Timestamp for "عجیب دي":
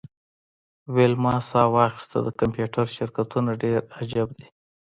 3.97-4.47